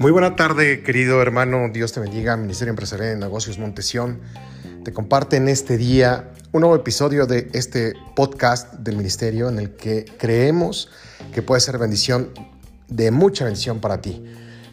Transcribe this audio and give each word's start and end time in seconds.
Muy 0.00 0.12
buena 0.12 0.34
tarde, 0.34 0.82
querido 0.82 1.20
hermano. 1.20 1.68
Dios 1.70 1.92
te 1.92 2.00
bendiga. 2.00 2.34
Ministerio 2.34 2.70
Empresarial 2.70 3.10
de 3.10 3.16
Negocios 3.16 3.58
Montesión 3.58 4.18
te 4.82 4.94
comparte 4.94 5.36
en 5.36 5.46
este 5.46 5.76
día 5.76 6.32
un 6.52 6.62
nuevo 6.62 6.74
episodio 6.74 7.26
de 7.26 7.50
este 7.52 7.92
podcast 8.16 8.72
del 8.76 8.96
ministerio 8.96 9.50
en 9.50 9.58
el 9.58 9.76
que 9.76 10.06
creemos 10.16 10.88
que 11.34 11.42
puede 11.42 11.60
ser 11.60 11.76
bendición 11.76 12.30
de 12.88 13.10
mucha 13.10 13.44
bendición 13.44 13.80
para 13.80 14.00
ti. 14.00 14.24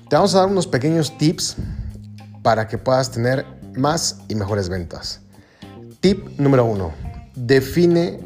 Te 0.10 0.16
vamos 0.16 0.34
a 0.34 0.40
dar 0.40 0.48
unos 0.48 0.66
pequeños 0.66 1.18
tips 1.18 1.58
para 2.42 2.70
que 2.70 2.78
puedas 2.78 3.12
tener 3.12 3.46
más 3.76 4.20
y 4.30 4.36
mejores 4.36 4.70
ventas. 4.70 5.20
Tip 6.00 6.40
número 6.40 6.64
uno, 6.64 6.94
define 7.36 8.18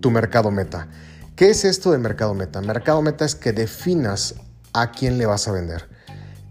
tu 0.00 0.10
mercado 0.10 0.50
meta. 0.50 0.88
¿Qué 1.36 1.50
es 1.50 1.64
esto 1.64 1.92
de 1.92 1.98
mercado 1.98 2.34
meta? 2.34 2.60
Mercado 2.60 3.00
meta 3.00 3.24
es 3.24 3.36
que 3.36 3.52
definas 3.52 4.34
a 4.72 4.90
quién 4.90 5.18
le 5.18 5.26
vas 5.26 5.46
a 5.46 5.52
vender. 5.52 5.97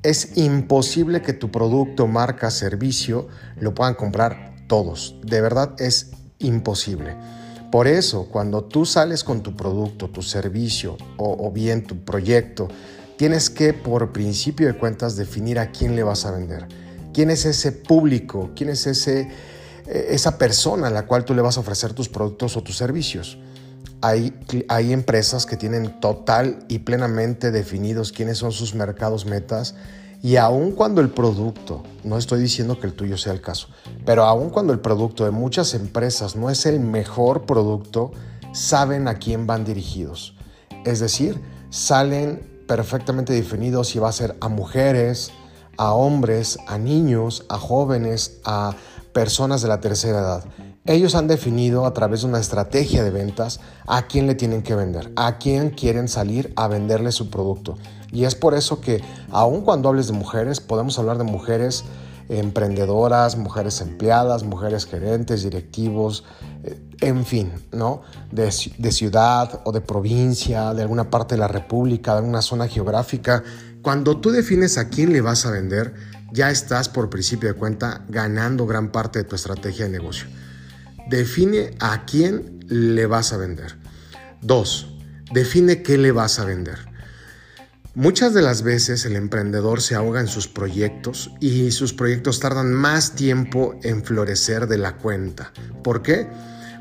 Es 0.07 0.38
imposible 0.38 1.21
que 1.21 1.34
tu 1.34 1.52
producto, 1.52 2.07
marca, 2.07 2.49
servicio 2.49 3.27
lo 3.59 3.73
puedan 3.73 3.93
comprar 3.93 4.55
todos. 4.67 5.17
De 5.21 5.41
verdad 5.41 5.75
es 5.80 6.11
imposible. 6.39 7.13
Por 7.73 7.88
eso, 7.88 8.30
cuando 8.31 8.63
tú 8.63 8.85
sales 8.85 9.25
con 9.25 9.43
tu 9.43 9.57
producto, 9.57 10.07
tu 10.07 10.21
servicio 10.21 10.95
o, 11.17 11.52
bien 11.52 11.83
tu 11.83 12.05
proyecto, 12.05 12.70
tienes 13.17 13.49
que, 13.49 13.73
por 13.73 14.13
principio 14.13 14.67
de 14.67 14.77
cuentas, 14.77 15.17
definir 15.17 15.59
a 15.59 15.73
quién 15.73 15.97
le 15.97 16.03
vas 16.03 16.25
a 16.25 16.31
vender. 16.31 16.69
¿Quién 17.13 17.30
es 17.30 17.44
ese 17.44 17.73
público? 17.73 18.52
¿Quién 18.55 18.69
es 18.69 18.88
ese, 18.88 19.30
eh, 19.88 20.08
esa 20.11 20.38
persona 20.38 20.88
a 20.88 20.89
la 20.89 21.05
cual 21.05 21.25
tú 21.25 21.33
le 21.33 21.41
vas 21.41 21.58
a 21.58 21.59
ofrecer 21.59 21.91
tus 21.91 22.08
productos 22.08 22.55
o 22.55 22.63
tus 22.63 22.77
servicios? 22.77 23.38
Hay, 24.07 24.93
empresas 24.93 25.45
que 25.45 25.57
tienen 25.57 25.99
total 25.99 26.59
y 26.70 26.79
plenamente 26.79 27.52
definidos 27.52 28.13
quiénes 28.13 28.38
son 28.38 28.53
sus 28.53 28.73
mercados 28.73 29.25
metas 29.25 29.75
y 30.23 30.38
aun 30.38 30.72
cuando 30.72 31.02
el 31.02 31.09
producto, 31.09 31.83
no 32.05 32.17
estoy 32.17 32.39
diciendo 32.39 32.80
que 32.80 32.88
el 32.88 32.94
tuyo 32.94 33.17
sea 33.17 33.33
el 33.33 33.41
caso, 33.41 33.67
pero 34.05 34.23
aun 34.23 34.50
cuando 34.50 34.72
el 34.72 34.80
producto 34.80 35.25
de 35.25 35.31
muchas 35.31 35.73
empresas 35.73 36.38
no 36.38 36.50
es 36.50 36.66
el 36.66 36.80
mejor 36.80 37.45
producto, 37.45 38.11
saben 38.53 39.09
a 39.09 39.16
quién 39.16 39.45
van 39.45 39.66
dirigidos. 39.66 40.35
Es 40.85 41.02
decir, 41.02 41.41
salen 41.69 42.63
perfectamente 42.66 43.33
definidos 43.33 43.89
si 43.89 44.00
va 44.00 44.08
a 44.08 44.13
ser 44.13 44.38
a 44.39 44.47
mujeres, 44.47 45.31
a 45.78 45.91
hombres, 45.94 46.58
a 46.67 46.78
niños, 46.78 47.45
a 47.50 47.58
jóvenes, 47.58 48.39
a 48.45 48.73
personas 49.17 49.63
de 49.63 49.67
la 49.67 49.79
tercera 49.79 50.19
edad. 50.19 50.45
Ellos 50.85 51.15
han 51.15 51.27
definido 51.27 51.87
a 51.87 51.93
través 51.95 52.21
de 52.21 52.27
una 52.27 52.39
estrategia 52.39 53.03
de 53.03 53.09
ventas 53.09 53.59
a 53.87 54.05
quién 54.05 54.27
le 54.27 54.35
tienen 54.35 54.61
que 54.61 54.75
vender, 54.75 55.11
a 55.15 55.39
quién 55.39 55.71
quieren 55.71 56.07
salir 56.07 56.53
a 56.55 56.67
venderle 56.67 57.11
su 57.11 57.31
producto. 57.31 57.79
Y 58.11 58.25
es 58.25 58.35
por 58.35 58.53
eso 58.53 58.79
que 58.79 59.01
aun 59.31 59.61
cuando 59.61 59.89
hables 59.89 60.05
de 60.05 60.13
mujeres, 60.13 60.59
podemos 60.59 60.99
hablar 60.99 61.17
de 61.17 61.23
mujeres 61.23 61.83
emprendedoras, 62.29 63.38
mujeres 63.38 63.81
empleadas, 63.81 64.43
mujeres 64.43 64.85
gerentes, 64.85 65.41
directivos, 65.41 66.23
eh, 66.63 66.79
en 67.01 67.25
fin, 67.25 67.51
¿no? 67.71 68.03
De, 68.31 68.53
de, 68.77 68.91
ciudad 68.91 69.61
o 69.63 69.71
de 69.71 69.81
provincia, 69.81 70.75
de 70.75 70.83
alguna 70.83 71.09
parte 71.09 71.33
de 71.33 71.39
la 71.39 71.47
república, 71.47 72.11
de 72.11 72.19
alguna 72.19 72.43
zona 72.43 72.67
geográfica. 72.67 73.43
Cuando 73.81 74.17
tú 74.17 74.29
defines 74.29 74.77
a 74.77 74.89
quién 74.89 75.11
le 75.11 75.21
vas 75.21 75.43
a 75.47 75.51
vender, 75.51 75.95
ya 76.31 76.50
estás 76.52 76.89
por 76.89 77.09
principio 77.09 77.50
de 77.50 77.56
cuenta 77.56 78.06
ganando 78.09 78.66
gran 78.66 78.92
parte 78.92 79.20
de 79.20 79.25
tu 79.25 79.36
estrategia 79.36 79.86
de 79.86 79.92
negocio. 79.92 80.28
Define 81.09 81.75
a 81.80 82.06
quién 82.06 82.59
le 82.67 83.06
vas 83.06 83.34
a 83.34 83.38
vender. 83.38 83.78
Dos, 84.42 84.88
define 85.31 85.81
qué 85.81 85.97
le 85.97 86.11
vas 86.11 86.39
a 86.39 86.45
vender. 86.45 86.80
Muchas 87.95 88.36
de 88.36 88.44
las 88.44 88.61
veces 88.61 89.06
el 89.06 89.16
emprendedor 89.16 89.81
se 89.81 89.95
ahoga 89.95 90.22
en 90.22 90.28
sus 90.28 90.47
proyectos 90.47 91.31
y 91.39 91.72
sus 91.72 91.94
proyectos 91.94 92.40
tardan 92.40 92.72
más 92.72 93.13
tiempo 93.13 93.74
en 93.81 94.03
florecer 94.03 94.68
de 94.68 94.78
la 94.78 94.97
cuenta. 94.97 95.51
¿Por 95.84 96.03
qué? 96.03 96.28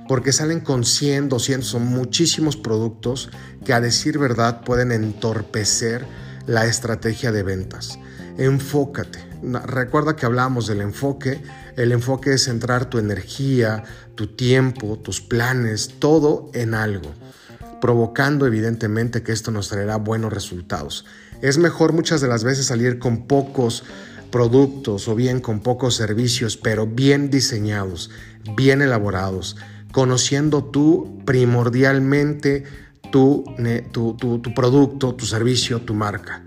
Porque 0.09 0.32
salen 0.32 0.60
con 0.60 0.84
100, 0.84 1.31
200, 1.31 1.66
son 1.66 1.87
muchísimos 1.87 2.59
productos 2.59 3.31
que 3.65 3.72
a 3.72 3.81
decir 3.81 4.19
verdad 4.19 4.60
pueden 4.60 4.93
entorpecer 4.93 6.06
la 6.47 6.66
estrategia 6.66 7.32
de 7.32 7.43
ventas. 7.43 7.99
Enfócate. 8.37 9.19
Recuerda 9.46 10.16
que 10.16 10.26
hablamos 10.26 10.66
del 10.66 10.80
enfoque. 10.80 11.40
El 11.76 11.92
enfoque 11.92 12.32
es 12.32 12.44
centrar 12.44 12.90
tu 12.90 12.98
energía, 12.98 13.84
tu 14.14 14.26
tiempo, 14.26 14.98
tus 14.98 15.20
planes, 15.20 15.94
todo 15.98 16.50
en 16.52 16.74
algo, 16.74 17.12
provocando 17.80 18.46
evidentemente 18.46 19.22
que 19.22 19.32
esto 19.32 19.50
nos 19.50 19.68
traerá 19.68 19.96
buenos 19.96 20.32
resultados. 20.32 21.04
Es 21.42 21.58
mejor 21.58 21.92
muchas 21.92 22.20
de 22.20 22.28
las 22.28 22.44
veces 22.44 22.66
salir 22.66 22.98
con 22.98 23.26
pocos 23.26 23.84
productos 24.32 25.06
o 25.06 25.14
bien 25.14 25.40
con 25.40 25.60
pocos 25.60 25.94
servicios, 25.94 26.56
pero 26.56 26.86
bien 26.86 27.30
diseñados, 27.30 28.10
bien 28.56 28.82
elaborados, 28.82 29.56
conociendo 29.92 30.64
tú 30.64 31.22
primordialmente 31.24 32.64
tu, 33.12 33.44
tu, 33.92 34.16
tu 34.16 34.54
producto, 34.54 35.14
tu 35.14 35.24
servicio, 35.24 35.80
tu 35.82 35.94
marca. 35.94 36.42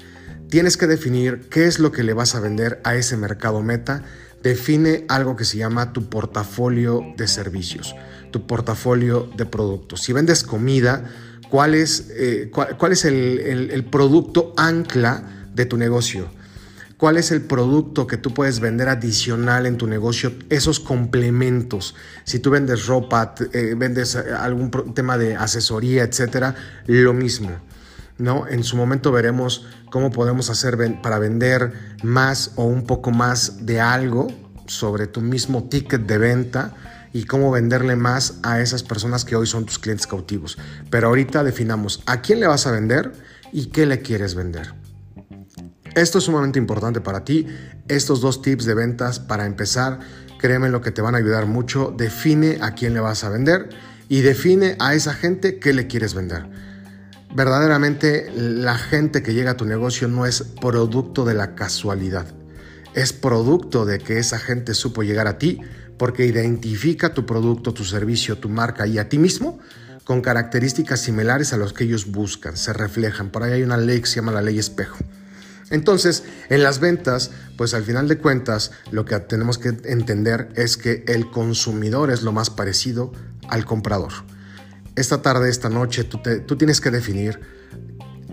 Tienes 0.50 0.78
que 0.78 0.88
definir 0.88 1.48
qué 1.50 1.66
es 1.66 1.80
lo 1.80 1.92
que 1.92 2.04
le 2.04 2.14
vas 2.14 2.36
a 2.36 2.40
vender 2.40 2.82
a 2.84 2.96
ese 2.96 3.18
mercado 3.18 3.62
meta. 3.62 4.04
Define 4.42 5.06
algo 5.08 5.36
que 5.36 5.46
se 5.46 5.58
llama 5.58 5.94
tu 5.94 6.10
portafolio 6.10 7.04
de 7.18 7.28
servicios, 7.28 7.96
tu 8.32 8.48
portafolio 8.48 9.30
de 9.38 9.46
productos. 9.46 10.02
Si 10.02 10.14
vendes 10.14 10.44
comida, 10.44 11.04
¿cuál 11.50 11.76
es, 11.76 12.08
eh, 12.12 12.52
el 12.54 13.86
producto 13.86 14.54
ancla 14.58 15.48
de 15.54 15.66
tu 15.66 15.78
negocio? 15.78 16.30
cuál 17.00 17.16
es 17.16 17.32
el 17.32 17.42
producto 17.42 18.06
que 18.08 18.18
tú 18.18 18.34
puedes 18.34 18.60
vender 18.60 18.90
adicional 18.90 19.66
en 19.66 19.78
tu 19.78 19.88
negocio, 19.88 20.34
esos 20.50 20.82
complementos. 20.82 21.96
Si 22.26 22.40
tú 22.40 22.52
vendes 22.52 22.88
ropa, 22.88 23.36
eh, 23.54 23.74
vendes 23.76 24.16
eh, 24.16 24.34
algún 24.38 24.70
tema 24.94 25.18
de 25.18 25.34
asesoría, 25.34 26.04
etcétera, 26.04 26.56
lo 26.88 27.14
mismo. 27.14 27.52
¿No? 28.20 28.48
En 28.48 28.64
su 28.64 28.78
momento 28.78 29.12
veremos 29.12 29.66
cómo 29.90 30.12
podemos 30.12 30.50
hacer 30.52 30.78
para 31.02 31.18
vender 31.18 31.74
más 32.04 32.52
o 32.56 32.66
un 32.66 32.84
poco 32.84 33.12
más 33.12 33.66
de 33.66 33.80
algo 33.80 34.28
sobre 34.68 35.08
tu 35.08 35.22
mismo 35.22 35.64
ticket 35.64 36.06
de 36.06 36.18
venta 36.20 36.76
y 37.12 37.24
cómo 37.24 37.50
venderle 37.50 37.96
más 37.96 38.36
a 38.44 38.60
esas 38.60 38.84
personas 38.84 39.26
que 39.26 39.36
hoy 39.36 39.48
son 39.48 39.66
tus 39.66 39.80
clientes 39.80 40.06
cautivos. 40.06 40.60
Pero 40.92 41.08
ahorita 41.08 41.44
definamos 41.44 42.04
a 42.06 42.22
quién 42.22 42.40
le 42.40 42.48
vas 42.48 42.68
a 42.68 42.72
vender 42.72 43.14
y 43.52 43.68
qué 43.68 43.88
le 43.88 44.02
quieres 44.02 44.36
vender. 44.36 44.74
Esto 45.96 46.20
es 46.20 46.26
sumamente 46.26 46.60
importante 46.60 47.02
para 47.02 47.24
ti. 47.24 47.48
Estos 47.88 48.22
dos 48.22 48.44
tips 48.44 48.66
de 48.66 48.76
ventas 48.76 49.20
para 49.20 49.48
empezar, 49.48 50.00
créeme 50.38 50.70
lo 50.70 50.82
que 50.82 50.92
te 50.92 51.02
van 51.02 51.16
a 51.16 51.18
ayudar 51.18 51.48
mucho. 51.48 51.92
Define 51.98 52.60
a 52.62 52.76
quién 52.76 52.94
le 52.94 53.00
vas 53.00 53.24
a 53.24 53.30
vender 53.30 53.70
y 54.08 54.22
define 54.22 54.76
a 54.80 54.94
esa 54.94 55.14
gente 55.14 55.58
qué 55.58 55.74
le 55.74 55.88
quieres 55.88 56.14
vender 56.14 56.69
verdaderamente 57.34 58.32
la 58.34 58.78
gente 58.78 59.22
que 59.22 59.34
llega 59.34 59.52
a 59.52 59.58
tu 59.58 59.66
negocio 59.66 60.08
no 60.08 60.26
es 60.26 60.44
producto 60.62 61.26
de 61.26 61.34
la 61.34 61.56
casualidad. 61.56 62.26
Es 62.94 63.14
producto 63.14 63.86
de 63.86 64.00
que 64.00 64.18
esa 64.18 64.40
gente 64.40 64.74
supo 64.74 65.04
llegar 65.04 65.28
a 65.28 65.38
ti 65.38 65.62
porque 65.98 66.26
identifica 66.26 67.14
tu 67.14 67.26
producto, 67.26 67.74
tu 67.74 67.84
servicio, 67.84 68.38
tu 68.38 68.50
marca 68.50 68.88
y 68.88 68.98
a 68.98 69.10
ti 69.10 69.18
mismo 69.18 69.60
con 70.06 70.22
características 70.22 71.02
similares 71.02 71.54
a 71.54 71.58
los 71.58 71.72
que 71.72 71.84
ellos 71.84 72.08
buscan, 72.10 72.58
se 72.58 72.74
reflejan. 72.74 73.30
Por 73.30 73.44
ahí 73.44 73.52
hay 73.54 73.64
una 73.64 73.78
ley 73.78 74.02
que 74.02 74.08
se 74.08 74.16
llama 74.16 74.32
la 74.32 74.42
ley 74.42 74.58
espejo. 74.58 74.98
Entonces, 75.70 76.24
en 76.50 76.64
las 76.64 76.80
ventas, 76.80 77.30
pues 77.58 77.76
al 77.76 77.84
final 77.84 78.08
de 78.08 78.18
cuentas, 78.18 78.72
lo 78.90 79.06
que 79.06 79.20
tenemos 79.20 79.60
que 79.60 79.70
entender 79.84 80.50
es 80.56 80.78
que 80.78 81.04
el 81.08 81.30
consumidor 81.30 82.10
es 82.10 82.24
lo 82.24 82.32
más 82.32 82.50
parecido 82.50 83.12
al 83.50 83.66
comprador 83.66 84.14
esta 85.00 85.22
tarde, 85.22 85.50
esta 85.50 85.70
noche, 85.70 86.04
tú, 86.04 86.58
tienes 86.58 86.82
que 86.82 86.92
definir 86.92 87.40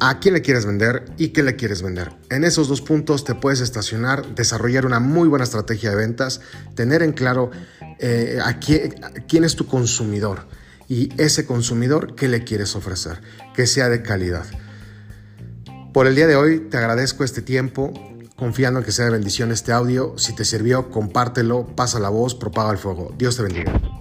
a 0.01 0.19
quién 0.19 0.35
le 0.35 0.43
quieres 0.43 0.67
vender 0.67 1.05
y 1.17 1.29
qué 1.29 1.43
le 1.43 1.57
quieres 1.57 1.81
vender. 1.81 2.13
En 2.29 2.45
esos 2.45 2.69
dos 2.69 2.83
puntos 2.83 3.25
te 3.25 3.35
puedes 3.35 3.61
estacionar, 3.61 4.35
desarrollar 4.35 4.85
una 4.85 5.01
muy 5.01 5.29
buena 5.29 5.45
estrategia 5.45 5.91
de 5.91 5.97
ventas, 5.97 6.41
tener 6.75 7.03
en 7.03 7.13
claro 7.13 7.51
eh, 7.99 8.39
a, 8.45 8.59
quién, 8.59 8.95
quién, 9.27 9.45
es 9.45 9.57
tu 9.57 9.67
consumidor 9.67 10.49
y 10.89 11.09
ese 11.17 11.47
consumidor 11.47 12.15
qué 12.15 12.29
le 12.29 12.45
quieres 12.45 12.77
ofrecer, 12.77 13.21
que 13.55 13.67
sea 13.67 13.89
de 13.89 14.03
calidad. 14.03 14.45
Por 15.95 16.07
el 16.07 16.15
día 16.15 16.27
de 16.27 16.37
hoy 16.37 16.61
te 16.61 16.77
agradezco 16.77 17.25
este 17.25 17.41
tiempo, 17.41 17.95
confiando 18.37 18.81
en 18.81 18.85
que 18.85 18.93
sea 18.93 19.07
de 19.07 19.13
bendición 19.13 19.51
este 19.51 19.73
audio. 19.73 20.19
Si 20.19 20.35
te 20.35 20.45
sirvió, 20.45 20.91
compártelo, 20.91 21.67
pasa 21.75 21.99
la 21.99 22.11
voz, 22.11 22.35
propaga 22.35 22.71
el 22.71 22.79
fuego. 22.79 23.15
Dios 23.17 23.37
te 23.37 23.43
bendiga. 23.43 23.96